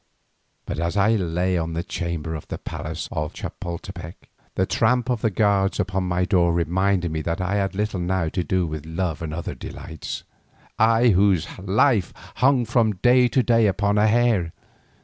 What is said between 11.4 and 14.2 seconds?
life hung from day to day upon a